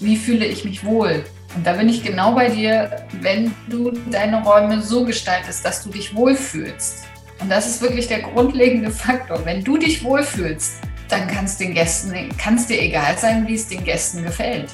wie 0.00 0.16
fühle 0.16 0.46
ich 0.46 0.64
mich 0.64 0.84
wohl? 0.84 1.24
Und 1.54 1.66
da 1.66 1.74
bin 1.74 1.88
ich 1.88 2.02
genau 2.02 2.34
bei 2.34 2.48
dir, 2.48 3.06
wenn 3.20 3.54
du 3.68 3.92
deine 4.10 4.42
Räume 4.42 4.82
so 4.82 5.04
gestaltest, 5.04 5.64
dass 5.64 5.84
du 5.84 5.90
dich 5.90 6.14
wohlfühlst. 6.14 7.04
Und 7.40 7.48
das 7.48 7.66
ist 7.66 7.82
wirklich 7.82 8.08
der 8.08 8.22
grundlegende 8.22 8.90
Faktor. 8.90 9.44
Wenn 9.44 9.62
du 9.62 9.76
dich 9.76 10.02
wohlfühlst, 10.02 10.80
dann 11.08 11.28
kann 11.28 11.44
es 11.44 11.58
den 11.58 11.74
Gästen, 11.74 12.36
kann 12.38 12.56
dir 12.66 12.82
egal 12.82 13.16
sein, 13.18 13.46
wie 13.46 13.54
es 13.54 13.68
den 13.68 13.84
Gästen 13.84 14.24
gefällt. 14.24 14.70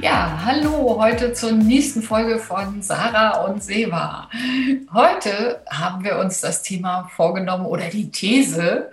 Ja, 0.00 0.42
hallo, 0.44 1.00
heute 1.00 1.32
zur 1.32 1.52
nächsten 1.52 2.02
Folge 2.02 2.38
von 2.38 2.82
Sarah 2.82 3.44
und 3.44 3.64
Seva. 3.64 4.28
Heute 4.92 5.62
haben 5.70 6.04
wir 6.04 6.18
uns 6.18 6.40
das 6.40 6.62
Thema 6.62 7.08
vorgenommen 7.16 7.64
oder 7.64 7.88
die 7.88 8.10
These, 8.10 8.90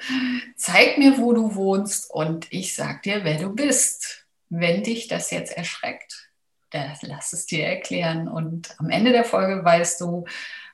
zeig 0.55 0.97
mir, 0.97 1.17
wo 1.17 1.33
du 1.33 1.53
wohnst 1.53 2.09
und 2.09 2.47
ich 2.49 2.75
sag 2.75 3.03
dir, 3.03 3.23
wer 3.23 3.39
du 3.39 3.49
bist. 3.49 4.20
Wenn 4.53 4.83
dich 4.83 5.07
das 5.07 5.31
jetzt 5.31 5.55
erschreckt, 5.55 6.29
dann 6.71 6.93
lass 7.03 7.31
es 7.31 7.45
dir 7.45 7.65
erklären. 7.65 8.27
Und 8.27 8.77
am 8.79 8.89
Ende 8.89 9.13
der 9.13 9.23
Folge 9.23 9.63
weißt 9.63 10.01
du, 10.01 10.25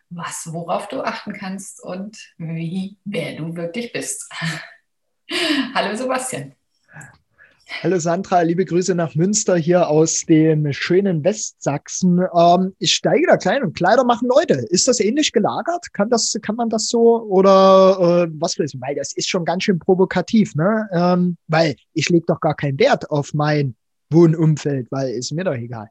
was, 0.09 0.51
worauf 0.51 0.87
du 0.87 1.03
achten 1.03 1.33
kannst 1.33 1.83
und 1.83 2.33
wie, 2.37 2.97
wer 3.05 3.35
du 3.35 3.55
wirklich 3.55 3.93
bist. 3.93 4.27
Hallo 5.75 5.95
Sebastian. 5.95 6.56
Hallo 7.69 7.99
Sandra, 7.99 8.41
liebe 8.41 8.65
Grüße 8.65 8.95
nach 8.95 9.13
Münster 9.13 9.55
hier 9.57 9.89
aus 9.89 10.25
dem 10.25 10.71
schönen 10.71 11.23
Westsachsen. 11.23 12.21
Ähm, 12.33 12.73
ich 12.79 12.93
steige 12.93 13.27
da 13.27 13.37
klein 13.37 13.61
und 13.61 13.75
Kleider 13.75 14.03
machen 14.03 14.27
Leute. 14.27 14.65
Ist 14.69 14.87
das 14.87 14.99
ähnlich 14.99 15.31
gelagert? 15.31 15.93
Kann, 15.93 16.09
das, 16.09 16.35
kann 16.41 16.55
man 16.55 16.69
das 16.69 16.87
so 16.87 17.21
oder 17.23 18.25
äh, 18.25 18.31
was 18.39 18.57
weiß 18.57 18.73
ich? 18.73 18.81
Weil 18.81 18.95
das 18.95 19.13
ist 19.13 19.29
schon 19.29 19.45
ganz 19.45 19.63
schön 19.63 19.79
provokativ, 19.79 20.55
ne? 20.55 20.89
Ähm, 20.93 21.37
weil 21.47 21.75
ich 21.93 22.09
lege 22.09 22.25
doch 22.27 22.39
gar 22.39 22.55
keinen 22.55 22.79
Wert 22.79 23.11
auf 23.11 23.33
mein 23.33 23.75
Wohnumfeld, 24.09 24.87
weil 24.89 25.09
ist 25.09 25.33
mir 25.33 25.43
doch 25.43 25.53
egal. 25.53 25.89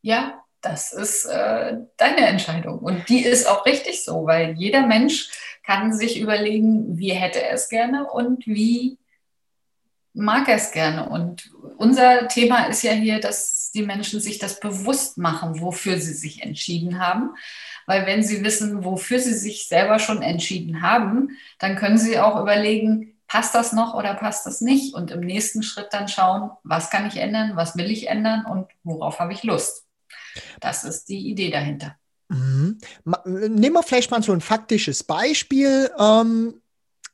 Ja, 0.00 0.42
das 0.60 0.92
ist 0.92 1.26
äh, 1.26 1.76
deine 1.96 2.26
Entscheidung. 2.28 2.78
Und 2.78 3.08
die 3.08 3.24
ist 3.24 3.48
auch 3.48 3.66
richtig 3.66 4.04
so, 4.04 4.24
weil 4.26 4.54
jeder 4.56 4.86
Mensch 4.86 5.30
kann 5.66 5.92
sich 5.92 6.20
überlegen, 6.20 6.96
wie 6.96 7.12
hätte 7.12 7.42
er 7.42 7.54
es 7.54 7.68
gerne 7.68 8.06
und 8.06 8.46
wie 8.46 8.96
mag 10.14 10.48
er 10.48 10.56
es 10.56 10.70
gerne. 10.70 11.08
Und 11.08 11.50
unser 11.76 12.28
Thema 12.28 12.64
ist 12.66 12.82
ja 12.82 12.92
hier, 12.92 13.20
dass 13.20 13.70
die 13.72 13.82
Menschen 13.82 14.20
sich 14.20 14.38
das 14.38 14.60
bewusst 14.60 15.18
machen, 15.18 15.60
wofür 15.60 15.98
sie 15.98 16.14
sich 16.14 16.42
entschieden 16.42 17.00
haben. 17.00 17.30
Weil 17.86 18.06
wenn 18.06 18.22
sie 18.22 18.44
wissen, 18.44 18.84
wofür 18.84 19.18
sie 19.18 19.34
sich 19.34 19.68
selber 19.68 19.98
schon 19.98 20.22
entschieden 20.22 20.80
haben, 20.80 21.30
dann 21.58 21.76
können 21.76 21.98
sie 21.98 22.18
auch 22.18 22.40
überlegen, 22.40 23.18
passt 23.26 23.54
das 23.54 23.72
noch 23.72 23.94
oder 23.94 24.14
passt 24.14 24.46
das 24.46 24.60
nicht? 24.60 24.94
Und 24.94 25.10
im 25.10 25.20
nächsten 25.20 25.62
Schritt 25.62 25.88
dann 25.90 26.08
schauen, 26.08 26.50
was 26.62 26.88
kann 26.90 27.06
ich 27.06 27.16
ändern, 27.16 27.56
was 27.56 27.76
will 27.76 27.90
ich 27.90 28.08
ändern 28.08 28.46
und 28.46 28.68
worauf 28.84 29.18
habe 29.18 29.32
ich 29.32 29.42
Lust. 29.42 29.84
Das 30.60 30.84
ist 30.84 31.08
die 31.08 31.28
Idee 31.28 31.50
dahinter. 31.50 31.96
Mhm. 32.28 32.78
Nehmen 33.24 33.74
wir 33.74 33.82
vielleicht 33.82 34.10
mal 34.10 34.22
so 34.22 34.32
ein 34.32 34.40
faktisches 34.40 35.04
Beispiel. 35.04 35.90
Ähm, 35.98 36.60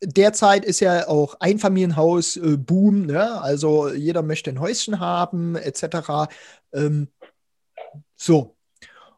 derzeit 0.03 0.65
ist 0.65 0.81
ja 0.81 1.09
auch 1.09 1.37
Einfamilienhaus 1.41 2.37
äh, 2.37 2.56
Boom, 2.56 3.06
ne? 3.06 3.41
also 3.41 3.89
jeder 3.91 4.23
möchte 4.23 4.51
ein 4.51 4.61
Häuschen 4.61 5.01
haben, 5.01 5.56
etc. 5.56 6.29
Ähm, 6.73 7.09
so. 8.17 8.56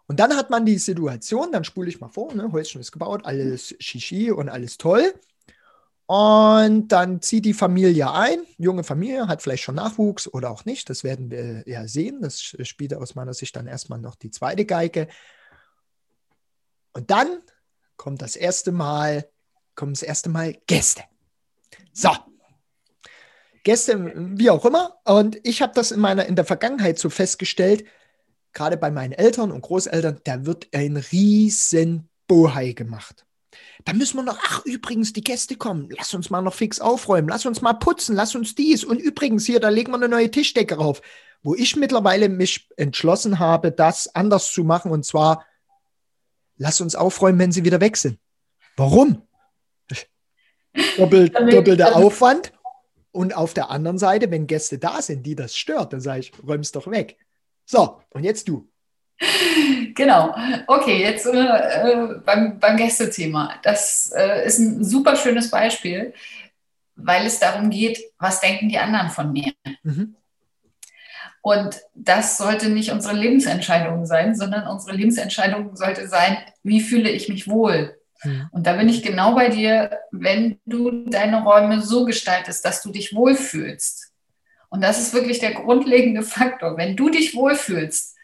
Und 0.06 0.20
dann 0.20 0.36
hat 0.36 0.50
man 0.50 0.66
die 0.66 0.78
Situation, 0.78 1.52
dann 1.52 1.64
spule 1.64 1.88
ich 1.88 2.00
mal 2.00 2.08
vor, 2.08 2.34
ne? 2.34 2.52
Häuschen 2.52 2.80
ist 2.80 2.92
gebaut, 2.92 3.22
alles 3.24 3.74
Shishi 3.78 4.30
und 4.30 4.48
alles 4.48 4.76
toll. 4.76 5.14
Und 6.06 6.88
dann 6.88 7.22
zieht 7.22 7.46
die 7.46 7.54
Familie 7.54 8.12
ein, 8.12 8.40
junge 8.58 8.84
Familie, 8.84 9.28
hat 9.28 9.40
vielleicht 9.40 9.62
schon 9.62 9.76
Nachwuchs 9.76 10.28
oder 10.28 10.50
auch 10.50 10.66
nicht, 10.66 10.90
das 10.90 11.04
werden 11.04 11.30
wir 11.30 11.62
ja 11.66 11.88
sehen. 11.88 12.20
Das 12.20 12.42
spielt 12.42 12.92
aus 12.92 13.14
meiner 13.14 13.32
Sicht 13.32 13.56
dann 13.56 13.66
erstmal 13.66 14.00
noch 14.00 14.16
die 14.16 14.30
zweite 14.30 14.66
Geige. 14.66 15.08
Und 16.92 17.10
dann 17.10 17.38
kommt 17.96 18.20
das 18.20 18.36
erste 18.36 18.72
Mal 18.72 19.31
kommen 19.74 19.94
das 19.94 20.02
erste 20.02 20.28
Mal 20.28 20.56
Gäste. 20.66 21.02
So. 21.92 22.10
Gäste, 23.64 24.12
wie 24.36 24.50
auch 24.50 24.64
immer. 24.64 24.98
Und 25.04 25.38
ich 25.44 25.62
habe 25.62 25.72
das 25.74 25.92
in 25.92 26.00
meiner 26.00 26.26
in 26.26 26.36
der 26.36 26.44
Vergangenheit 26.44 26.98
so 26.98 27.10
festgestellt, 27.10 27.84
gerade 28.52 28.76
bei 28.76 28.90
meinen 28.90 29.12
Eltern 29.12 29.50
und 29.52 29.62
Großeltern, 29.62 30.20
da 30.24 30.44
wird 30.46 30.68
ein 30.74 30.96
riesen 30.96 32.08
Bohai 32.26 32.72
gemacht. 32.72 33.24
Da 33.84 33.92
müssen 33.92 34.16
wir 34.16 34.22
noch, 34.22 34.38
ach 34.42 34.64
übrigens, 34.64 35.12
die 35.12 35.24
Gäste 35.24 35.56
kommen, 35.56 35.88
lass 35.96 36.14
uns 36.14 36.30
mal 36.30 36.40
noch 36.40 36.54
fix 36.54 36.80
aufräumen, 36.80 37.28
lass 37.28 37.46
uns 37.46 37.60
mal 37.60 37.74
putzen, 37.74 38.14
lass 38.14 38.34
uns 38.34 38.54
dies. 38.54 38.84
Und 38.84 38.98
übrigens 38.98 39.46
hier, 39.46 39.60
da 39.60 39.68
legen 39.68 39.92
wir 39.92 39.96
eine 39.96 40.08
neue 40.08 40.30
Tischdecke 40.30 40.76
rauf. 40.76 41.02
Wo 41.42 41.54
ich 41.54 41.74
mittlerweile 41.74 42.28
mich 42.28 42.68
entschlossen 42.76 43.40
habe, 43.40 43.72
das 43.72 44.14
anders 44.14 44.52
zu 44.52 44.62
machen. 44.62 44.92
Und 44.92 45.04
zwar, 45.04 45.44
lass 46.56 46.80
uns 46.80 46.94
aufräumen, 46.94 47.38
wenn 47.40 47.52
sie 47.52 47.64
wieder 47.64 47.80
weg 47.80 47.96
sind. 47.96 48.18
Warum? 48.76 49.22
Doppelt, 50.96 51.34
doppelter 51.34 51.96
Aufwand. 51.96 52.52
Und 53.12 53.36
auf 53.36 53.52
der 53.52 53.70
anderen 53.70 53.98
Seite, 53.98 54.30
wenn 54.30 54.46
Gäste 54.46 54.78
da 54.78 55.02
sind, 55.02 55.24
die 55.24 55.36
das 55.36 55.54
stört, 55.54 55.92
dann 55.92 56.00
sage 56.00 56.20
ich, 56.20 56.32
räum's 56.46 56.72
doch 56.72 56.90
weg. 56.90 57.18
So, 57.66 58.00
und 58.10 58.24
jetzt 58.24 58.48
du. 58.48 58.68
Genau. 59.94 60.34
Okay, 60.66 61.02
jetzt 61.02 61.26
äh, 61.26 62.06
beim, 62.24 62.58
beim 62.58 62.76
Gästethema. 62.76 63.54
Das 63.62 64.10
äh, 64.16 64.46
ist 64.46 64.58
ein 64.58 64.82
super 64.82 65.16
schönes 65.16 65.50
Beispiel, 65.50 66.14
weil 66.96 67.26
es 67.26 67.38
darum 67.38 67.70
geht, 67.70 68.00
was 68.18 68.40
denken 68.40 68.68
die 68.68 68.78
anderen 68.78 69.10
von 69.10 69.32
mir. 69.32 69.52
Mhm. 69.82 70.16
Und 71.42 71.82
das 71.94 72.38
sollte 72.38 72.68
nicht 72.68 72.92
unsere 72.92 73.14
Lebensentscheidung 73.14 74.06
sein, 74.06 74.34
sondern 74.34 74.66
unsere 74.68 74.96
Lebensentscheidung 74.96 75.76
sollte 75.76 76.08
sein, 76.08 76.38
wie 76.62 76.80
fühle 76.80 77.10
ich 77.10 77.28
mich 77.28 77.48
wohl? 77.48 77.98
Mhm. 78.24 78.48
Und 78.52 78.66
da 78.66 78.74
bin 78.74 78.88
ich 78.88 79.02
genau 79.02 79.34
bei 79.34 79.48
dir, 79.48 79.98
wenn 80.10 80.58
du 80.66 81.06
deine 81.06 81.42
Räume 81.42 81.82
so 81.82 82.04
gestaltest, 82.04 82.64
dass 82.64 82.82
du 82.82 82.90
dich 82.90 83.14
wohlfühlst. 83.14 84.12
Und 84.68 84.82
das 84.82 84.98
ist 84.98 85.12
wirklich 85.12 85.38
der 85.38 85.52
grundlegende 85.52 86.22
Faktor. 86.22 86.76
Wenn 86.76 86.96
du 86.96 87.10
dich 87.10 87.34
wohlfühlst, 87.34 88.16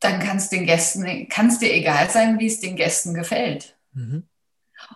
dann 0.00 0.18
kann 0.20 0.38
es 0.38 0.48
den 0.48 0.66
Gästen, 0.66 1.28
kann 1.28 1.48
es 1.48 1.58
dir 1.58 1.72
egal 1.72 2.10
sein, 2.10 2.38
wie 2.38 2.46
es 2.46 2.60
den 2.60 2.76
Gästen 2.76 3.14
gefällt. 3.14 3.76
Mhm. 3.92 4.24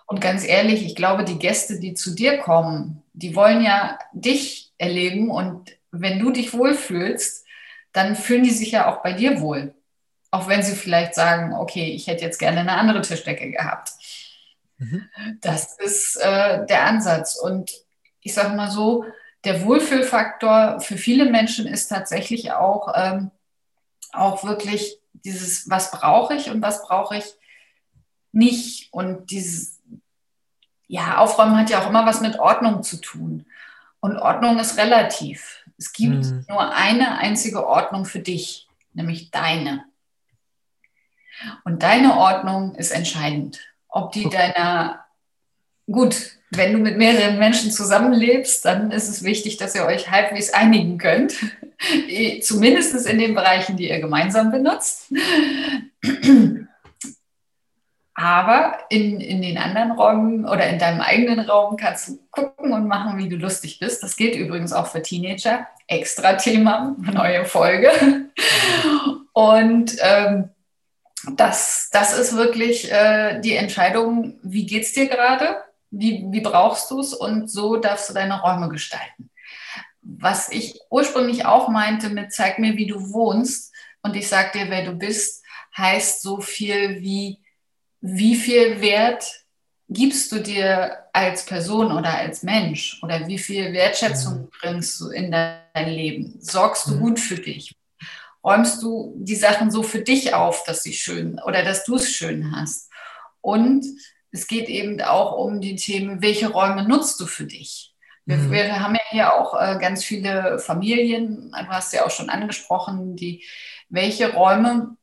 Und 0.07 0.21
ganz 0.21 0.45
ehrlich, 0.45 0.85
ich 0.85 0.97
glaube, 0.97 1.25
die 1.25 1.39
Gäste, 1.39 1.79
die 1.79 1.95
zu 1.95 2.15
dir 2.15 2.39
kommen, 2.39 3.03
die 3.13 3.37
wollen 3.37 3.63
ja 3.63 3.99
dich 4.13 4.73
erleben. 4.79 5.31
Und 5.31 5.77
wenn 5.91 6.19
du 6.19 6.31
dich 6.31 6.53
wohlfühlst, 6.53 7.45
dann 7.93 8.17
fühlen 8.17 8.43
die 8.43 8.51
sich 8.51 8.73
ja 8.73 8.93
auch 8.93 9.03
bei 9.03 9.13
dir 9.13 9.41
wohl. 9.41 9.75
Auch 10.37 10.49
wenn 10.49 10.63
sie 10.63 10.75
vielleicht 10.75 11.15
sagen, 11.15 11.55
okay, 11.55 11.93
ich 11.93 12.09
hätte 12.09 12.23
jetzt 12.23 12.39
gerne 12.39 12.61
eine 12.61 12.77
andere 12.77 13.01
Tischdecke 13.01 13.51
gehabt. 13.51 13.93
Mhm. 14.77 15.09
Das 15.41 15.79
ist 15.79 16.17
äh, 16.17 16.67
der 16.67 16.85
Ansatz. 16.85 17.37
Und 17.37 17.73
ich 18.21 18.35
sage 18.35 18.55
mal 18.55 18.71
so, 18.71 19.07
der 19.45 19.65
Wohlfühlfaktor 19.65 20.81
für 20.81 20.99
viele 20.99 21.31
Menschen 21.31 21.67
ist 21.67 21.89
tatsächlich 21.89 22.53
auch, 22.53 22.93
ähm, 22.95 23.31
auch 24.13 24.45
wirklich 24.45 24.99
dieses, 25.13 25.71
was 25.71 25.91
brauche 25.91 26.35
ich 26.35 26.51
und 26.51 26.61
was 26.61 26.87
brauche 26.87 27.17
ich 27.17 27.25
nicht. 28.33 28.93
Und 28.93 29.31
dieses, 29.31 29.81
ja, 30.87 31.17
Aufräumen 31.17 31.57
hat 31.57 31.71
ja 31.71 31.83
auch 31.83 31.89
immer 31.89 32.05
was 32.05 32.21
mit 32.21 32.39
Ordnung 32.39 32.83
zu 32.83 33.01
tun. 33.01 33.47
Und 34.01 34.19
Ordnung 34.19 34.59
ist 34.59 34.77
relativ. 34.77 35.65
Es 35.79 35.95
gibt 35.95 36.27
mhm. 36.27 36.45
nur 36.47 36.75
eine 36.75 37.17
einzige 37.17 37.67
Ordnung 37.67 38.05
für 38.05 38.21
dich, 38.21 38.69
nämlich 38.93 39.31
deine. 39.31 39.87
Und 41.65 41.83
deine 41.83 42.17
Ordnung 42.17 42.75
ist 42.75 42.91
entscheidend. 42.91 43.61
Ob 43.89 44.13
die 44.13 44.29
deiner, 44.29 45.05
gut, 45.91 46.37
wenn 46.51 46.73
du 46.73 46.79
mit 46.79 46.97
mehreren 46.97 47.39
Menschen 47.39 47.71
zusammenlebst, 47.71 48.65
dann 48.65 48.91
ist 48.91 49.09
es 49.09 49.23
wichtig, 49.23 49.57
dass 49.57 49.75
ihr 49.75 49.85
euch 49.87 50.11
halbwegs 50.11 50.53
einigen 50.53 50.99
könnt. 50.99 51.35
Zumindest 52.43 53.07
in 53.07 53.19
den 53.19 53.35
Bereichen, 53.35 53.77
die 53.77 53.89
ihr 53.89 54.01
gemeinsam 54.01 54.51
benutzt. 54.51 55.13
Aber 58.19 58.79
in, 58.89 59.21
in 59.21 59.43
den 59.43 59.59
anderen 59.59 59.91
Räumen 59.91 60.49
oder 60.49 60.67
in 60.69 60.79
deinem 60.79 61.03
eigenen 61.03 61.41
Raum 61.41 61.77
kannst 61.77 62.09
du 62.09 62.19
gucken 62.31 62.73
und 62.73 62.89
machen, 62.89 63.19
wie 63.19 63.29
du 63.29 63.37
lustig 63.37 63.79
bist. 63.79 64.03
Das 64.03 64.17
gilt 64.17 64.37
übrigens 64.37 64.73
auch 64.73 64.87
für 64.87 65.03
Teenager. 65.03 65.67
Extra 65.87 66.33
Thema, 66.33 66.97
neue 67.13 67.45
Folge. 67.45 67.91
Und 69.35 69.97
ähm, 70.01 70.49
das, 71.35 71.89
das 71.93 72.17
ist 72.19 72.37
wirklich 72.37 72.91
äh, 72.91 73.41
die 73.41 73.55
Entscheidung, 73.55 74.39
wie 74.43 74.67
geht 74.67 74.85
es 74.85 74.93
dir 74.93 75.09
gerade, 75.09 75.63
wie, 75.91 76.25
wie 76.31 76.41
brauchst 76.41 76.91
du 76.91 77.01
es 77.01 77.15
und 77.15 77.51
so 77.51 77.77
darfst 77.77 78.09
du 78.09 78.15
deine 78.15 78.41
Räume 78.41 78.69
gestalten. 78.69 79.31
Was 80.03 80.51
ich 80.51 80.81
ursprünglich 80.91 81.47
auch 81.47 81.69
meinte 81.69 82.11
mit 82.11 82.33
zeig 82.33 82.59
mir, 82.59 82.77
wie 82.77 82.87
du 82.87 83.13
wohnst 83.13 83.75
und 84.03 84.15
ich 84.15 84.29
sag 84.29 84.53
dir, 84.53 84.71
wer 84.71 84.85
du 84.85 84.93
bist, 84.93 85.43
heißt 85.77 86.23
so 86.23 86.41
viel 86.41 87.01
wie, 87.01 87.39
wie 88.01 88.37
viel 88.37 88.81
Wert 88.81 89.25
gibst 89.89 90.33
du 90.33 90.41
dir 90.41 91.05
als 91.13 91.45
Person 91.45 91.93
oder 91.93 92.15
als 92.15 92.43
Mensch 92.43 93.01
oder 93.03 93.27
wie 93.27 93.39
viel 93.39 93.73
Wertschätzung 93.73 94.43
mhm. 94.43 94.49
bringst 94.61 95.01
du 95.01 95.11
in 95.11 95.31
dein 95.31 95.89
Leben? 95.89 96.37
Sorgst 96.41 96.87
du 96.87 96.95
mhm. 96.95 97.01
gut 97.01 97.21
für 97.21 97.37
dich? 97.37 97.73
Räumst 98.47 98.81
du 98.81 99.13
die 99.17 99.35
Sachen 99.35 99.73
so 99.73 99.83
für 99.83 100.03
dich 100.03 100.33
auf, 100.33 100.63
dass 100.63 100.85
sie 100.85 100.93
schön 100.93 101.41
oder 101.45 101.65
dass 101.65 101.85
du 101.85 101.97
es 101.97 102.09
schön 102.09 102.55
hast? 102.55 102.89
Und 103.41 103.85
es 104.31 104.47
geht 104.47 104.69
eben 104.69 105.01
auch 105.03 105.37
um 105.37 105.61
die 105.61 105.75
Themen, 105.75 106.23
welche 106.23 106.51
Räume 106.51 106.87
nutzt 106.87 107.19
du 107.21 107.27
für 107.27 107.45
dich? 107.45 107.93
Wir, 108.25 108.37
mhm. 108.37 108.53
wir 108.53 108.81
haben 108.81 108.95
ja 108.95 109.01
hier 109.11 109.35
auch 109.35 109.61
äh, 109.61 109.79
ganz 109.81 110.05
viele 110.05 110.61
Familien, 110.61 111.51
du 111.51 111.69
hast 111.69 111.93
ja 111.93 112.07
auch 112.07 112.11
schon 112.11 112.31
angesprochen, 112.31 113.17
die, 113.17 113.45
welche 113.89 114.33
Räume 114.33 114.97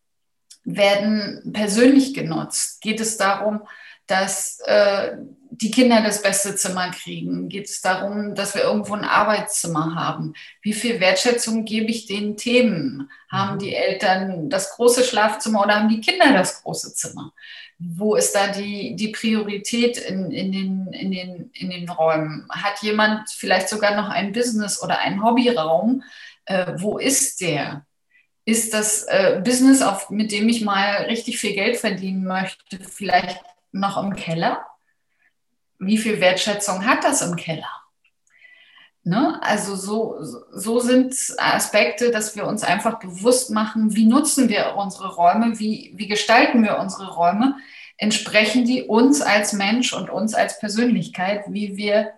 werden 0.63 1.51
persönlich 1.51 2.13
genutzt? 2.13 2.81
Geht 2.81 3.01
es 3.01 3.17
darum, 3.17 3.67
dass 4.07 4.59
äh, 4.65 5.17
die 5.57 5.71
Kinder 5.71 6.01
das 6.01 6.21
beste 6.21 6.55
Zimmer 6.55 6.89
kriegen? 6.91 7.47
Geht 7.47 7.69
es 7.69 7.81
darum, 7.81 8.33
dass 8.33 8.55
wir 8.55 8.63
irgendwo 8.63 8.93
ein 8.93 9.03
Arbeitszimmer 9.03 9.95
haben? 9.95 10.33
Wie 10.61 10.73
viel 10.73 10.99
Wertschätzung 10.99 11.65
gebe 11.65 11.91
ich 11.91 12.07
den 12.07 12.37
Themen? 12.37 13.09
Haben 13.29 13.55
mhm. 13.55 13.59
die 13.59 13.75
Eltern 13.75 14.49
das 14.49 14.71
große 14.71 15.03
Schlafzimmer 15.03 15.61
oder 15.63 15.75
haben 15.75 15.89
die 15.89 16.01
Kinder 16.01 16.33
das 16.33 16.63
große 16.63 16.93
Zimmer? 16.93 17.33
Wo 17.77 18.15
ist 18.15 18.33
da 18.33 18.47
die, 18.47 18.95
die 18.95 19.09
Priorität 19.09 19.97
in, 19.97 20.31
in, 20.31 20.51
den, 20.51 20.87
in, 20.93 21.11
den, 21.11 21.51
in 21.53 21.69
den 21.69 21.89
Räumen? 21.89 22.47
Hat 22.49 22.81
jemand 22.81 23.29
vielleicht 23.29 23.69
sogar 23.69 23.95
noch 23.95 24.09
ein 24.09 24.31
Business 24.31 24.81
oder 24.81 24.99
einen 24.99 25.23
Hobbyraum? 25.23 26.03
Äh, 26.45 26.73
wo 26.77 26.97
ist 26.97 27.41
der? 27.41 27.85
Ist 28.45 28.73
das 28.73 29.03
äh, 29.03 29.41
Business, 29.43 29.81
auf, 29.81 30.09
mit 30.09 30.31
dem 30.31 30.49
ich 30.49 30.61
mal 30.61 31.03
richtig 31.03 31.37
viel 31.37 31.53
Geld 31.53 31.77
verdienen 31.77 32.25
möchte, 32.25 32.79
vielleicht 32.79 33.39
noch 33.71 34.01
im 34.01 34.15
Keller? 34.15 34.65
Wie 35.85 35.97
viel 35.97 36.19
Wertschätzung 36.19 36.85
hat 36.85 37.03
das 37.03 37.21
im 37.21 37.35
Keller? 37.35 37.69
Ne? 39.05 39.37
Also 39.41 39.75
so, 39.75 40.17
so 40.21 40.79
sind 40.79 41.13
Aspekte, 41.37 42.11
dass 42.11 42.35
wir 42.35 42.47
uns 42.47 42.63
einfach 42.63 42.99
bewusst 42.99 43.51
machen, 43.51 43.95
wie 43.95 44.05
nutzen 44.05 44.47
wir 44.47 44.75
unsere 44.77 45.13
Räume, 45.15 45.59
wie, 45.59 45.91
wie 45.95 46.07
gestalten 46.07 46.63
wir 46.63 46.77
unsere 46.77 47.13
Räume, 47.13 47.57
entsprechen 47.97 48.63
die 48.65 48.83
uns 48.83 49.21
als 49.21 49.53
Mensch 49.53 49.93
und 49.93 50.09
uns 50.09 50.33
als 50.33 50.57
Persönlichkeit, 50.59 51.43
wie 51.49 51.75
wir 51.75 52.13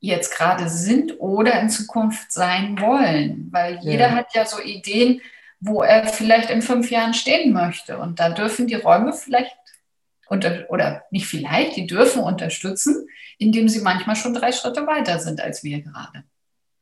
jetzt 0.00 0.34
gerade 0.34 0.68
sind 0.68 1.20
oder 1.20 1.60
in 1.60 1.68
Zukunft 1.68 2.32
sein 2.32 2.80
wollen. 2.80 3.48
Weil 3.50 3.78
jeder 3.82 4.08
ja. 4.08 4.14
hat 4.14 4.34
ja 4.34 4.46
so 4.46 4.60
Ideen, 4.62 5.20
wo 5.60 5.82
er 5.82 6.06
vielleicht 6.06 6.50
in 6.50 6.62
fünf 6.62 6.90
Jahren 6.90 7.14
stehen 7.14 7.52
möchte. 7.52 7.98
Und 7.98 8.18
da 8.20 8.30
dürfen 8.30 8.66
die 8.66 8.74
Räume 8.74 9.12
vielleicht 9.12 9.56
unter, 10.28 10.66
oder 10.68 11.04
nicht 11.10 11.26
vielleicht, 11.26 11.76
die 11.76 11.86
dürfen 11.86 12.22
unterstützen, 12.22 13.06
indem 13.38 13.68
sie 13.68 13.80
manchmal 13.80 14.16
schon 14.16 14.34
drei 14.34 14.52
Schritte 14.52 14.86
weiter 14.86 15.18
sind 15.18 15.40
als 15.40 15.64
wir 15.64 15.82
gerade. 15.82 16.24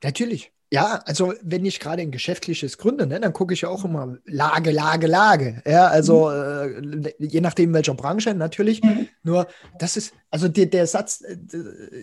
Natürlich. 0.02 0.52
Ja, 0.72 1.02
also 1.04 1.34
wenn 1.42 1.66
ich 1.66 1.80
gerade 1.80 2.00
ein 2.00 2.10
geschäftliches 2.10 2.78
gründe, 2.78 3.06
ne, 3.06 3.20
dann 3.20 3.34
gucke 3.34 3.52
ich 3.52 3.60
ja 3.60 3.68
auch 3.68 3.84
immer 3.84 4.16
Lage, 4.24 4.70
Lage, 4.70 5.06
Lage. 5.06 5.62
Ja, 5.66 5.88
also 5.88 6.30
mhm. 6.30 7.04
äh, 7.04 7.12
je 7.18 7.42
nachdem 7.42 7.74
welcher 7.74 7.92
Branche 7.92 8.32
natürlich. 8.32 8.82
Mhm. 8.82 9.06
Nur 9.22 9.48
das 9.78 9.98
ist, 9.98 10.14
also 10.30 10.48
der, 10.48 10.64
der 10.66 10.86
Satz, 10.86 11.20
äh, 11.20 11.36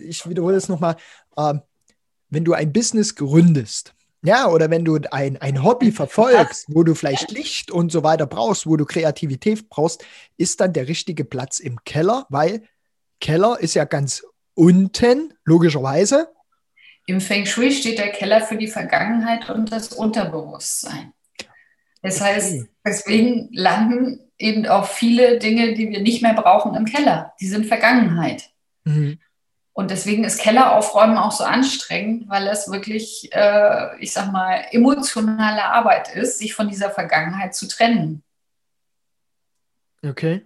ich 0.04 0.28
wiederhole 0.28 0.54
es 0.54 0.68
nochmal, 0.68 0.94
äh, 1.36 1.54
wenn 2.28 2.44
du 2.44 2.52
ein 2.52 2.72
Business 2.72 3.16
gründest, 3.16 3.92
ja, 4.22 4.48
oder 4.48 4.70
wenn 4.70 4.84
du 4.84 4.98
ein, 5.10 5.38
ein 5.38 5.62
Hobby 5.62 5.92
verfolgst, 5.92 6.66
wo 6.68 6.82
du 6.82 6.94
vielleicht 6.94 7.30
Licht 7.30 7.70
und 7.70 7.90
so 7.90 8.02
weiter 8.02 8.26
brauchst, 8.26 8.66
wo 8.66 8.76
du 8.76 8.84
Kreativität 8.84 9.68
brauchst, 9.68 10.04
ist 10.36 10.60
dann 10.60 10.72
der 10.72 10.88
richtige 10.88 11.24
Platz 11.24 11.58
im 11.58 11.82
Keller, 11.84 12.26
weil 12.28 12.62
Keller 13.20 13.58
ist 13.60 13.74
ja 13.74 13.84
ganz 13.84 14.24
unten, 14.54 15.32
logischerweise. 15.44 16.28
Im 17.06 17.20
Feng 17.20 17.46
Shui 17.46 17.72
steht 17.72 17.98
der 17.98 18.10
Keller 18.10 18.42
für 18.42 18.56
die 18.56 18.68
Vergangenheit 18.68 19.48
und 19.48 19.72
das 19.72 19.88
Unterbewusstsein. 19.88 21.12
Das 22.02 22.20
heißt, 22.20 22.66
deswegen 22.84 23.48
landen 23.52 24.20
eben 24.38 24.66
auch 24.66 24.86
viele 24.86 25.38
Dinge, 25.38 25.74
die 25.74 25.90
wir 25.90 26.00
nicht 26.00 26.22
mehr 26.22 26.34
brauchen, 26.34 26.74
im 26.74 26.84
Keller. 26.84 27.32
Die 27.40 27.46
sind 27.46 27.66
Vergangenheit. 27.66 28.50
Mhm. 28.84 29.18
Und 29.80 29.90
deswegen 29.90 30.24
ist 30.24 30.42
Kelleraufräumen 30.42 31.16
auch 31.16 31.32
so 31.32 31.42
anstrengend, 31.42 32.28
weil 32.28 32.46
es 32.48 32.70
wirklich, 32.70 33.30
äh, 33.32 33.98
ich 33.98 34.12
sag 34.12 34.30
mal, 34.30 34.66
emotionale 34.72 35.64
Arbeit 35.64 36.14
ist, 36.14 36.38
sich 36.38 36.52
von 36.52 36.68
dieser 36.68 36.90
Vergangenheit 36.90 37.54
zu 37.54 37.66
trennen. 37.66 38.22
Okay. 40.06 40.44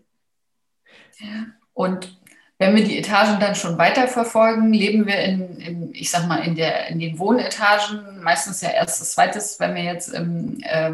Und 1.72 2.16
wenn 2.58 2.76
wir 2.76 2.84
die 2.84 2.96
Etagen 2.96 3.40
dann 3.40 3.56
schon 3.56 3.76
weiter 3.76 4.06
verfolgen, 4.06 4.72
leben 4.72 5.04
wir 5.04 5.18
in, 5.18 5.58
in, 5.58 5.94
ich 5.96 6.10
sag 6.10 6.28
mal, 6.28 6.44
in, 6.46 6.54
der, 6.54 6.86
in 6.86 7.00
den 7.00 7.18
Wohnetagen, 7.18 8.22
meistens 8.22 8.60
ja 8.60 8.70
erstes, 8.70 9.14
zweites, 9.14 9.58
wenn 9.58 9.74
wir 9.74 9.82
jetzt 9.82 10.10
im, 10.10 10.60
äh, 10.62 10.92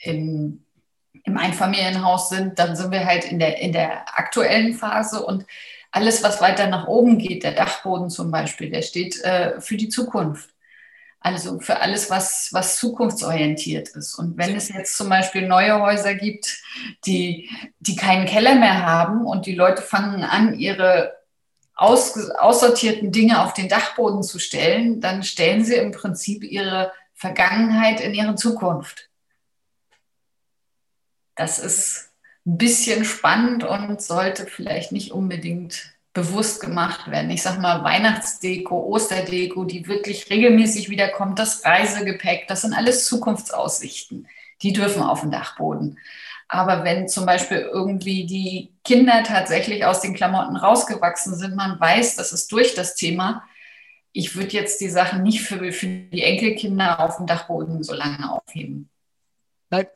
im, 0.00 0.66
im 1.24 1.38
Einfamilienhaus 1.38 2.28
sind, 2.28 2.58
dann 2.58 2.76
sind 2.76 2.90
wir 2.90 3.06
halt 3.06 3.24
in 3.24 3.38
der, 3.38 3.58
in 3.58 3.72
der 3.72 4.18
aktuellen 4.18 4.74
Phase 4.74 5.24
und 5.24 5.46
alles, 5.90 6.22
was 6.22 6.40
weiter 6.40 6.66
nach 6.66 6.86
oben 6.86 7.18
geht, 7.18 7.44
der 7.44 7.52
Dachboden 7.52 8.10
zum 8.10 8.30
Beispiel, 8.30 8.70
der 8.70 8.82
steht 8.82 9.22
äh, 9.22 9.60
für 9.60 9.76
die 9.76 9.88
Zukunft. 9.88 10.50
Also 11.20 11.58
für 11.58 11.80
alles, 11.80 12.10
was, 12.10 12.50
was 12.52 12.76
zukunftsorientiert 12.76 13.88
ist. 13.88 14.14
Und 14.14 14.36
wenn 14.36 14.54
es 14.54 14.68
jetzt 14.68 14.96
zum 14.96 15.08
Beispiel 15.08 15.48
neue 15.48 15.80
Häuser 15.80 16.14
gibt, 16.14 16.62
die, 17.06 17.50
die 17.80 17.96
keinen 17.96 18.26
Keller 18.26 18.54
mehr 18.54 18.86
haben 18.86 19.26
und 19.26 19.46
die 19.46 19.54
Leute 19.54 19.82
fangen 19.82 20.22
an, 20.22 20.56
ihre 20.58 21.16
aus, 21.74 22.30
aussortierten 22.30 23.10
Dinge 23.10 23.42
auf 23.42 23.52
den 23.52 23.68
Dachboden 23.68 24.22
zu 24.22 24.38
stellen, 24.38 25.00
dann 25.00 25.22
stellen 25.22 25.64
sie 25.64 25.74
im 25.74 25.90
Prinzip 25.90 26.44
ihre 26.44 26.92
Vergangenheit 27.14 28.00
in 28.00 28.14
ihre 28.14 28.36
Zukunft. 28.36 29.10
Das 31.34 31.58
ist 31.58 32.07
bisschen 32.56 33.04
spannend 33.04 33.64
und 33.64 34.00
sollte 34.00 34.46
vielleicht 34.46 34.92
nicht 34.92 35.12
unbedingt 35.12 35.92
bewusst 36.14 36.60
gemacht 36.60 37.10
werden. 37.10 37.30
Ich 37.30 37.42
sage 37.42 37.60
mal 37.60 37.84
Weihnachtsdeko, 37.84 38.86
Osterdeko, 38.86 39.64
die 39.64 39.86
wirklich 39.86 40.30
regelmäßig 40.30 40.88
wiederkommt, 40.88 41.38
das 41.38 41.64
Reisegepäck, 41.64 42.48
das 42.48 42.62
sind 42.62 42.74
alles 42.74 43.06
Zukunftsaussichten. 43.06 44.26
Die 44.62 44.72
dürfen 44.72 45.02
auf 45.02 45.20
den 45.20 45.30
Dachboden. 45.30 45.98
Aber 46.48 46.82
wenn 46.82 47.08
zum 47.08 47.26
Beispiel 47.26 47.58
irgendwie 47.58 48.26
die 48.26 48.72
Kinder 48.82 49.22
tatsächlich 49.22 49.84
aus 49.84 50.00
den 50.00 50.14
Klamotten 50.14 50.56
rausgewachsen 50.56 51.34
sind, 51.36 51.54
man 51.54 51.78
weiß, 51.78 52.16
das 52.16 52.32
ist 52.32 52.50
durch 52.50 52.74
das 52.74 52.94
Thema. 52.94 53.44
Ich 54.12 54.34
würde 54.34 54.52
jetzt 54.52 54.80
die 54.80 54.88
Sachen 54.88 55.22
nicht 55.22 55.42
für, 55.42 55.70
für 55.70 55.86
die 55.86 56.22
Enkelkinder 56.22 57.00
auf 57.00 57.18
dem 57.18 57.26
Dachboden 57.26 57.82
so 57.82 57.92
lange 57.92 58.32
aufheben. 58.32 58.88
Nein, 59.70 59.86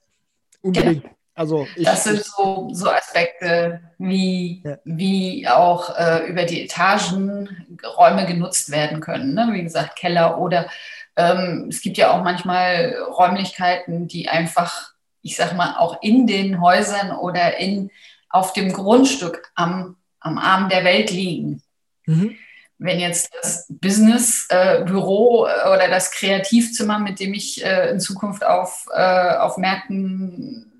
unbedingt. 0.60 1.04
Ja. 1.04 1.10
Also 1.34 1.66
ich, 1.76 1.84
das 1.84 2.04
sind 2.04 2.22
so, 2.24 2.68
so 2.72 2.90
Aspekte, 2.90 3.80
wie, 3.98 4.62
ja. 4.64 4.78
wie 4.84 5.48
auch 5.48 5.96
äh, 5.96 6.26
über 6.26 6.44
die 6.44 6.64
Etagen 6.64 7.80
Räume 7.96 8.26
genutzt 8.26 8.70
werden 8.70 9.00
können. 9.00 9.34
Ne? 9.34 9.48
Wie 9.52 9.62
gesagt, 9.62 9.96
Keller 9.96 10.38
oder 10.38 10.68
ähm, 11.16 11.66
es 11.70 11.80
gibt 11.80 11.96
ja 11.96 12.10
auch 12.10 12.22
manchmal 12.22 12.94
Räumlichkeiten, 13.16 14.08
die 14.08 14.28
einfach, 14.28 14.92
ich 15.22 15.36
sag 15.36 15.56
mal, 15.56 15.76
auch 15.76 16.02
in 16.02 16.26
den 16.26 16.60
Häusern 16.60 17.12
oder 17.12 17.56
in, 17.58 17.90
auf 18.28 18.52
dem 18.52 18.72
Grundstück 18.72 19.50
am, 19.54 19.96
am 20.20 20.38
Arm 20.38 20.68
der 20.68 20.84
Welt 20.84 21.10
liegen. 21.10 21.62
Mhm. 22.06 22.36
Wenn 22.78 22.98
jetzt 22.98 23.32
das 23.40 23.66
Business-Büro 23.68 25.46
äh, 25.46 25.68
oder 25.68 25.88
das 25.88 26.10
Kreativzimmer, 26.10 26.98
mit 26.98 27.20
dem 27.20 27.32
ich 27.32 27.64
äh, 27.64 27.90
in 27.90 28.00
Zukunft 28.00 28.44
auf, 28.44 28.86
äh, 28.92 29.36
auf 29.36 29.56
Märkten 29.56 30.71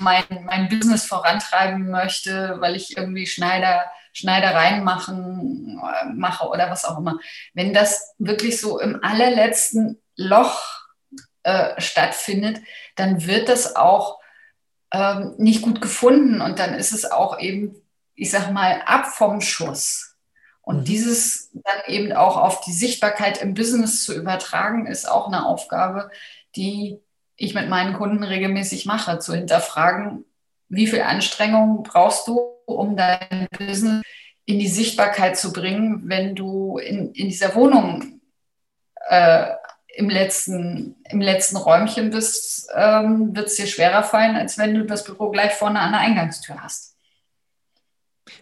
mein, 0.00 0.24
mein 0.44 0.68
Business 0.68 1.04
vorantreiben 1.04 1.90
möchte, 1.90 2.56
weil 2.60 2.76
ich 2.76 2.96
irgendwie 2.96 3.26
Schneider, 3.26 3.84
Schneidereien 4.12 4.84
machen, 4.84 5.80
mache 6.14 6.46
oder 6.48 6.70
was 6.70 6.84
auch 6.84 6.98
immer. 6.98 7.18
Wenn 7.54 7.72
das 7.72 8.14
wirklich 8.18 8.60
so 8.60 8.78
im 8.78 9.02
allerletzten 9.02 10.00
Loch 10.16 10.82
äh, 11.42 11.80
stattfindet, 11.80 12.60
dann 12.96 13.26
wird 13.26 13.48
das 13.48 13.76
auch 13.76 14.20
ähm, 14.92 15.34
nicht 15.38 15.62
gut 15.62 15.80
gefunden 15.80 16.40
und 16.40 16.58
dann 16.58 16.74
ist 16.74 16.92
es 16.92 17.10
auch 17.10 17.40
eben, 17.40 17.74
ich 18.14 18.30
sag 18.30 18.52
mal, 18.52 18.82
ab 18.84 19.06
vom 19.06 19.40
Schuss. 19.40 20.16
Und 20.60 20.80
mhm. 20.80 20.84
dieses 20.84 21.50
dann 21.52 21.82
eben 21.88 22.12
auch 22.12 22.36
auf 22.36 22.60
die 22.60 22.72
Sichtbarkeit 22.72 23.42
im 23.42 23.54
Business 23.54 24.04
zu 24.04 24.14
übertragen, 24.14 24.86
ist 24.86 25.10
auch 25.10 25.26
eine 25.26 25.46
Aufgabe, 25.46 26.10
die 26.54 27.00
ich 27.36 27.54
mit 27.54 27.68
meinen 27.68 27.94
Kunden 27.94 28.22
regelmäßig 28.22 28.86
mache, 28.86 29.18
zu 29.18 29.34
hinterfragen, 29.34 30.24
wie 30.68 30.86
viel 30.86 31.02
Anstrengung 31.02 31.82
brauchst 31.82 32.28
du, 32.28 32.38
um 32.66 32.96
dein 32.96 33.46
Business 33.58 34.02
in 34.44 34.58
die 34.58 34.68
Sichtbarkeit 34.68 35.36
zu 35.36 35.52
bringen, 35.52 36.02
wenn 36.04 36.34
du 36.34 36.78
in, 36.78 37.12
in 37.12 37.28
dieser 37.28 37.54
Wohnung 37.54 38.20
äh, 39.08 39.50
im, 39.94 40.08
letzten, 40.08 40.96
im 41.10 41.20
letzten 41.20 41.56
Räumchen 41.56 42.10
bist, 42.10 42.68
ähm, 42.74 43.36
wird 43.36 43.48
es 43.48 43.56
dir 43.56 43.66
schwerer 43.66 44.02
fallen, 44.02 44.36
als 44.36 44.58
wenn 44.58 44.74
du 44.74 44.84
das 44.84 45.04
Büro 45.04 45.30
gleich 45.30 45.52
vorne 45.52 45.80
an 45.80 45.92
der 45.92 46.00
Eingangstür 46.00 46.62
hast. 46.62 46.96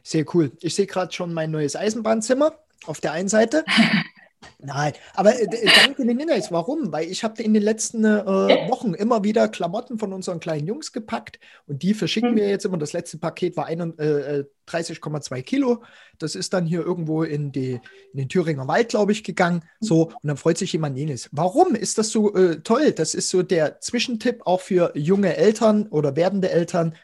Sehr 0.03 0.25
cool. 0.35 0.53
Ich 0.61 0.75
sehe 0.75 0.87
gerade 0.87 1.13
schon 1.13 1.33
mein 1.33 1.51
neues 1.51 1.75
Eisenbahnzimmer 1.75 2.53
auf 2.87 3.01
der 3.01 3.13
einen 3.13 3.29
Seite. 3.29 3.65
Nein, 4.59 4.93
aber 5.15 5.39
äh, 5.39 5.47
danke 5.85 6.05
den 6.05 6.19
Hinweis. 6.19 6.51
Warum? 6.51 6.93
Weil 6.93 7.11
ich 7.11 7.25
habe 7.25 7.43
in 7.43 7.55
den 7.55 7.63
letzten 7.63 8.05
äh, 8.05 8.69
Wochen 8.69 8.95
immer 8.95 9.25
wieder 9.25 9.49
Klamotten 9.49 9.99
von 9.99 10.13
unseren 10.13 10.41
kleinen 10.41 10.67
Jungs 10.67 10.93
gepackt 10.93 11.39
und 11.67 11.83
die 11.83 11.95
verschicken 11.95 12.33
mhm. 12.33 12.37
wir 12.37 12.49
jetzt 12.49 12.65
immer. 12.65 12.79
Das 12.79 12.93
letzte 12.93 13.19
Paket 13.19 13.57
war 13.57 13.71
äh, 13.71 14.45
30,2 14.69 15.43
Kilo. 15.43 15.83
Das 16.19 16.35
ist 16.35 16.53
dann 16.53 16.67
hier 16.67 16.81
irgendwo 16.81 17.23
in, 17.23 17.53
die, 17.53 17.81
in 18.13 18.19
den 18.19 18.29
Thüringer 18.29 18.69
Wald, 18.69 18.89
glaube 18.89 19.13
ich, 19.13 19.25
gegangen. 19.25 19.63
Mhm. 19.81 19.87
So, 19.87 20.03
und 20.07 20.29
dann 20.29 20.37
freut 20.37 20.59
sich 20.59 20.73
jemand 20.73 20.97
jenes. 20.97 21.29
Warum 21.33 21.75
ist 21.75 21.99
das 21.99 22.11
so 22.11 22.35
äh, 22.35 22.61
toll? 22.61 22.93
Das 22.93 23.15
ist 23.15 23.29
so 23.29 23.43
der 23.43 23.81
Zwischentipp 23.81 24.43
auch 24.47 24.61
für 24.61 24.93
junge 24.95 25.37
Eltern 25.37 25.87
oder 25.89 26.17
werdende 26.17 26.51
Eltern. 26.51 26.95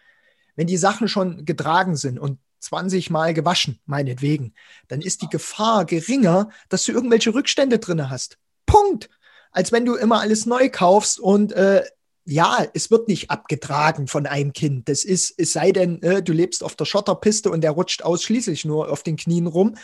Wenn 0.57 0.67
die 0.67 0.79
Sachen 0.79 1.09
schon 1.09 1.45
getragen 1.45 1.97
sind 1.97 2.19
und 2.19 2.39
20 2.61 3.11
Mal 3.11 3.35
gewaschen, 3.35 3.81
meinetwegen, 3.87 4.55
dann 4.89 5.01
ist 5.01 5.23
die 5.23 5.29
Gefahr 5.29 5.85
geringer, 5.85 6.51
dass 6.69 6.85
du 6.85 6.93
irgendwelche 6.93 7.35
Rückstände 7.35 7.79
drin 7.79 8.11
hast. 8.11 8.39
Punkt. 8.67 9.09
Als 9.53 9.73
wenn 9.73 9.87
du 9.87 9.95
immer 9.95 10.21
alles 10.21 10.45
neu 10.45 10.69
kaufst 10.69 11.19
und 11.19 11.53
äh, 11.53 11.83
ja, 12.27 12.67
es 12.75 12.91
wird 12.91 13.09
nicht 13.09 13.31
abgetragen 13.31 14.09
von 14.09 14.27
einem 14.27 14.53
Kind. 14.53 14.89
Das 14.89 15.05
ist, 15.05 15.33
es 15.39 15.53
sei 15.53 15.71
denn, 15.73 16.03
äh, 16.03 16.23
du 16.23 16.33
lebst 16.33 16.65
auf 16.65 16.75
der 16.75 16.85
Schotterpiste 16.85 17.51
und 17.51 17.63
der 17.63 17.71
rutscht 17.71 18.03
ausschließlich 18.03 18.65
nur 18.65 18.91
auf 18.91 19.03
den 19.03 19.17
Knien 19.17 19.47
rum 19.47 19.77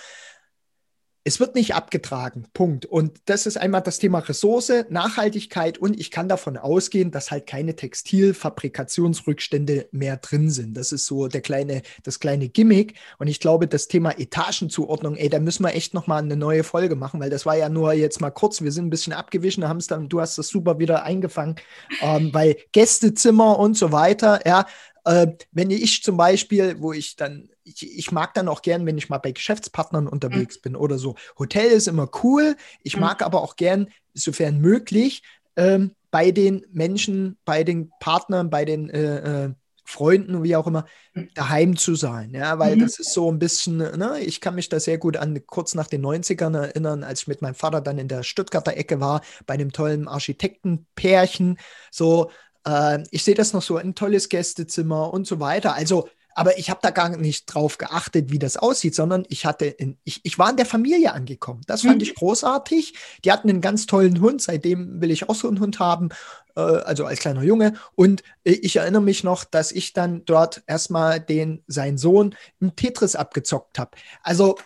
es 1.25 1.39
wird 1.39 1.55
nicht 1.55 1.75
abgetragen. 1.75 2.47
Punkt. 2.53 2.87
Und 2.87 3.21
das 3.27 3.47
ist 3.47 3.57
einmal 3.57 3.83
das 3.83 3.99
Thema 3.99 4.19
Ressource, 4.19 4.73
Nachhaltigkeit 4.89 5.79
und 5.79 5.99
ich 5.99 6.11
kann 6.11 6.29
davon 6.29 6.57
ausgehen, 6.57 7.13
dass 7.13 7.31
halt 7.31 7.47
keine 7.47 7.77
Textilfabrikationsrückstände 7.77 9.89
mehr 9.93 10.17
drin 10.17 10.51
sind. 10.51 10.77
Das 10.77 10.91
ist 10.91 11.07
so 11.07 11.29
der 11.29 11.41
kleine, 11.41 11.83
das 12.03 12.19
kleine 12.19 12.49
Gimmick. 12.49 12.95
Und 13.19 13.29
ich 13.29 13.39
glaube, 13.39 13.69
das 13.69 13.87
Thema 13.87 14.19
Etagenzuordnung, 14.19 15.17
ey, 15.17 15.29
da 15.29 15.39
müssen 15.39 15.65
wir 15.65 15.75
echt 15.75 15.95
nochmal 15.95 16.23
eine 16.23 16.37
neue 16.37 16.65
Folge 16.65 16.97
machen, 16.97 17.21
weil 17.21 17.31
das 17.31 17.47
war 17.47 17.57
ja 17.57 17.69
nur 17.69 17.93
jetzt 17.93 18.21
mal 18.21 18.31
kurz. 18.31 18.61
Wir 18.61 18.73
sind 18.73 18.87
ein 18.87 18.91
bisschen 18.91 19.13
abgewichen, 19.13 19.69
haben 19.69 19.79
es 19.79 19.87
dann, 19.87 20.09
du 20.09 20.21
hast 20.21 20.39
das 20.39 20.49
super 20.49 20.81
wieder 20.81 21.05
eingefangen, 21.05 21.57
ähm, 22.01 22.31
weil 22.33 22.57
Gästezimmer 22.73 23.59
und 23.59 23.77
so 23.77 23.93
weiter, 23.93 24.41
ja, 24.47 24.67
äh, 25.05 25.29
wenn 25.51 25.71
ich 25.71 26.03
zum 26.03 26.17
Beispiel, 26.17 26.77
wo 26.81 26.93
ich 26.93 27.17
dann, 27.17 27.49
ich, 27.65 27.99
ich, 27.99 28.13
mag 28.13 28.35
dann 28.35 28.49
auch 28.49 28.63
gern, 28.63 28.87
wenn 28.87 28.99
ich 28.99 29.09
mal 29.09 29.19
bei 29.19 29.33
Geschäftspartnern 29.33 30.09
unterwegs 30.09 30.57
mhm. 30.57 30.61
bin 30.63 30.77
oder 30.77 30.99
so. 30.99 31.15
Hotel 31.39 31.71
ist 31.71 31.89
immer 31.89 32.11
cool. 32.23 32.57
Ich 32.83 32.97
mhm. 32.97 33.03
mag 33.03 33.23
aber 33.23 33.43
auch 33.43 33.57
gern, 33.57 33.89
sofern 34.15 34.61
möglich, 34.61 35.23
ähm, 35.57 35.93
bei 36.11 36.31
den 36.31 36.67
Menschen, 36.73 37.39
bei 37.45 37.65
den 37.65 37.91
Partnern, 38.01 38.51
bei 38.51 38.65
den 38.65 38.91
äh, 38.91 39.47
äh, 39.47 39.55
Freunden, 39.85 40.43
wie 40.43 40.57
auch 40.57 40.67
immer, 40.67 40.87
mhm. 41.15 41.31
daheim 41.35 41.77
zu 41.77 41.95
sein. 41.95 42.33
Ja, 42.35 42.59
weil 42.59 42.77
mhm. 42.77 42.81
das 42.81 42.99
ist 42.99 43.13
so 43.13 43.31
ein 43.31 43.39
bisschen, 43.39 43.79
ne, 43.79 44.21
ich 44.21 44.41
kann 44.41 44.55
mich 44.55 44.69
da 44.69 44.79
sehr 44.79 44.99
gut 44.99 45.17
an 45.17 45.41
kurz 45.47 45.75
nach 45.75 45.87
den 45.87 46.05
90ern 46.05 46.57
erinnern, 46.57 47.03
als 47.03 47.23
ich 47.23 47.29
mit 47.29 47.43
meinem 47.43 47.55
Vater 47.55 47.81
dann 47.81 47.99
in 47.99 48.09
der 48.09 48.23
Stuttgarter 48.23 48.77
Ecke 48.77 49.01
war, 49.01 49.23
bei 49.47 49.55
einem 49.55 49.73
tollen 49.73 50.09
Architektenpärchen. 50.09 51.59
So, 51.91 52.31
äh, 52.67 53.03
ich 53.11 53.25
sehe 53.25 53.35
das 53.35 53.53
noch 53.53 53.63
so, 53.63 53.77
ein 53.77 53.95
tolles 53.95 54.29
Gästezimmer 54.29 55.13
und 55.13 55.27
so 55.27 55.41
weiter. 55.41 55.75
Also, 55.75 56.09
aber 56.35 56.59
ich 56.59 56.71
habe 56.71 56.81
da 56.83 56.91
gar 56.91 57.09
nicht 57.17 57.47
drauf 57.47 57.79
geachtet, 57.79 58.31
wie 58.31 58.39
das 58.39 58.57
aussieht, 58.57 58.95
sondern 58.95 59.25
ich 59.29 59.47
hatte, 59.47 59.67
in, 59.67 59.99
ich, 60.05 60.21
ich 60.25 60.39
war 60.39 60.51
in 60.51 60.57
der 60.57 60.67
Familie 60.67 61.13
angekommen. 61.13 61.63
Das 61.67 61.83
fand 61.83 61.97
mhm. 61.97 62.03
ich 62.03 62.15
großartig. 62.15 62.95
Die 63.25 63.33
hatten 63.33 63.51
einen 63.51 63.61
ganz 63.61 63.87
tollen 63.87 64.21
Hund, 64.21 64.43
seitdem 64.43 65.01
will 65.01 65.11
ich 65.11 65.29
auch 65.29 65.35
so 65.35 65.49
einen 65.49 65.61
Hund 65.61 65.79
haben, 65.79 66.11
äh, 66.57 66.61
also 66.61 67.05
als 67.05 67.21
kleiner 67.21 67.43
Junge. 67.43 67.75
Und 67.95 68.23
äh, 68.45 68.53
ich 68.53 68.77
erinnere 68.77 69.03
mich 69.03 69.25
noch, 69.25 69.45
dass 69.45 69.73
ich 69.73 69.93
dann 69.93 70.25
dort 70.25 70.63
erstmal 70.67 71.21
den, 71.21 71.63
seinen 71.67 71.99
Sohn 71.99 72.35
im 72.61 72.77
Tetris 72.77 73.17
abgezockt 73.17 73.79
habe. 73.79 73.93
Also 74.23 74.57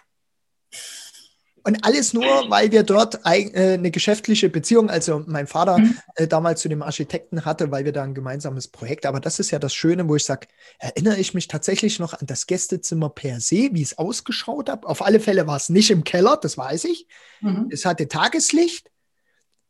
und 1.67 1.85
alles 1.85 2.13
nur, 2.13 2.25
weil 2.49 2.71
wir 2.71 2.85
dort 2.85 3.21
äh, 3.25 3.75
eine 3.75 3.91
geschäftliche 3.91 4.49
Beziehung, 4.49 4.89
also 4.89 5.25
mein 5.27 5.49
Vater 5.49 5.79
mhm. 5.79 5.99
äh, 6.15 6.29
damals 6.29 6.61
zu 6.61 6.69
dem 6.69 6.81
Architekten 6.81 7.45
hatte, 7.45 7.73
weil 7.73 7.85
wir 7.85 7.93
da 7.93 8.05
ein 8.05 8.15
gemeinsames 8.15 8.69
Projekt. 8.69 9.05
Aber 9.05 9.19
das 9.19 9.41
ist 9.41 9.51
ja 9.51 9.59
das 9.59 9.75
Schöne, 9.75 10.09
wo 10.09 10.15
ich 10.15 10.25
sage, 10.25 10.47
erinnere 10.79 11.19
ich 11.19 11.35
mich 11.35 11.49
tatsächlich 11.49 11.99
noch 11.99 12.15
an 12.15 12.27
das 12.27 12.47
Gästezimmer 12.47 13.11
per 13.11 13.41
se, 13.41 13.71
wie 13.73 13.83
es 13.83 13.99
ausgeschaut 13.99 14.69
hat. 14.71 14.87
Auf 14.87 15.03
alle 15.05 15.19
Fälle 15.19 15.49
war 15.49 15.57
es 15.57 15.69
nicht 15.69 15.91
im 15.91 16.05
Keller, 16.05 16.37
das 16.41 16.57
weiß 16.57 16.85
ich. 16.85 17.09
Mhm. 17.41 17.69
Es 17.73 17.85
hatte 17.85 18.07
Tageslicht. 18.07 18.93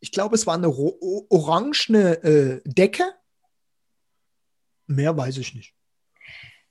Ich 0.01 0.13
glaube, 0.13 0.35
es 0.35 0.47
war 0.47 0.55
eine 0.55 0.69
orangene 0.69 2.23
äh, 2.23 2.61
Decke. 2.67 3.05
Mehr 4.87 5.17
weiß 5.17 5.39
ich 5.39 5.55
nicht 5.55 5.76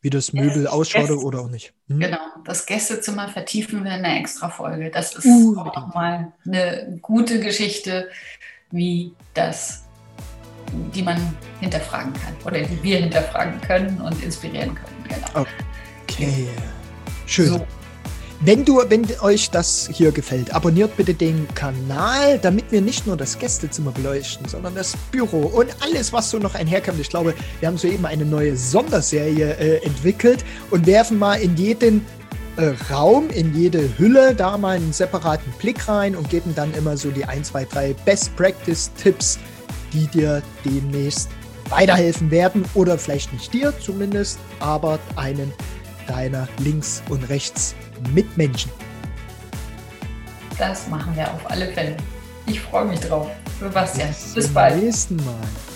wie 0.05 0.11
das 0.11 0.33
Möbel 0.33 0.67
ausschaut 0.67 1.09
oder 1.09 1.39
auch 1.39 1.49
nicht. 1.49 1.73
Hm? 1.87 1.99
Genau, 1.99 2.19
das 2.43 2.67
Gästezimmer 2.67 3.27
vertiefen 3.27 3.83
wir 3.83 3.91
in 3.95 4.05
einer 4.05 4.19
extra 4.19 4.49
Folge. 4.49 4.91
Das 4.91 5.15
ist 5.15 5.25
uh, 5.25 5.57
auch 5.57 5.95
mal 5.95 6.31
eine 6.45 6.99
gute 7.01 7.39
Geschichte, 7.39 8.09
wie 8.69 9.13
das, 9.33 9.83
die 10.93 11.01
man 11.01 11.17
hinterfragen 11.59 12.13
kann 12.13 12.35
oder 12.45 12.61
die 12.61 12.83
wir 12.83 12.99
hinterfragen 12.99 13.59
können 13.61 13.99
und 13.99 14.21
inspirieren 14.21 14.75
können. 14.75 15.05
Genau. 15.09 15.47
Okay, 16.03 16.49
schön. 17.25 17.47
So. 17.47 17.67
Wenn, 18.41 18.65
du, 18.65 18.81
wenn 18.89 19.07
euch 19.21 19.49
das 19.49 19.89
hier 19.91 20.11
gefällt, 20.11 20.53
abonniert 20.53 20.95
bitte 20.97 21.13
den 21.13 21.47
Kanal, 21.55 22.37
damit 22.39 22.71
wir 22.71 22.81
nicht 22.81 23.07
nur 23.07 23.15
das 23.15 23.39
Gästezimmer 23.39 23.91
beleuchten, 23.91 24.47
sondern 24.47 24.75
das 24.75 24.95
Büro 25.11 25.43
und 25.47 25.69
alles, 25.81 26.11
was 26.11 26.29
so 26.29 26.37
noch 26.37 26.53
einherkommt. 26.53 26.99
Ich 26.99 27.09
glaube, 27.09 27.33
wir 27.59 27.67
haben 27.67 27.77
soeben 27.77 28.05
eine 28.05 28.25
neue 28.25 28.57
Sonderserie 28.57 29.55
äh, 29.57 29.85
entwickelt 29.85 30.43
und 30.69 30.85
werfen 30.85 31.17
mal 31.17 31.35
in 31.35 31.55
jeden 31.55 32.05
äh, 32.57 32.73
Raum, 32.91 33.29
in 33.29 33.55
jede 33.55 33.97
Hülle 33.97 34.35
da 34.35 34.57
mal 34.57 34.75
einen 34.75 34.93
separaten 34.93 35.51
Blick 35.59 35.87
rein 35.87 36.15
und 36.15 36.29
geben 36.29 36.53
dann 36.55 36.73
immer 36.73 36.97
so 36.97 37.11
die 37.11 37.25
1, 37.25 37.47
2, 37.47 37.65
3 37.65 37.93
Best 38.05 38.35
Practice 38.35 38.91
Tipps, 39.01 39.39
die 39.93 40.07
dir 40.07 40.43
demnächst 40.65 41.29
weiterhelfen 41.69 42.29
werden 42.31 42.65
oder 42.73 42.97
vielleicht 42.97 43.31
nicht 43.33 43.53
dir 43.53 43.73
zumindest, 43.79 44.39
aber 44.59 44.99
einen 45.15 45.51
deiner 46.07 46.47
links 46.59 47.01
und 47.09 47.27
rechts 47.29 47.75
Mitmenschen. 48.13 48.71
Das 50.57 50.87
machen 50.87 51.15
wir 51.15 51.31
auf 51.31 51.49
alle 51.49 51.67
Fälle. 51.73 51.97
Ich 52.45 52.61
freue 52.61 52.85
mich 52.85 52.99
drauf. 52.99 53.27
Sebastian, 53.59 54.09
bis, 54.09 54.33
bis 54.33 54.53
bald. 54.53 54.79
Bis 54.79 55.07
zum 55.07 55.17
nächsten 55.17 55.25
Mal. 55.25 55.74